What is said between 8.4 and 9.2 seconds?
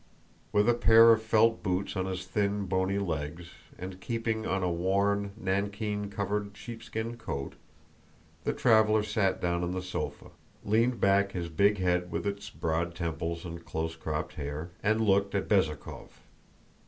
the traveler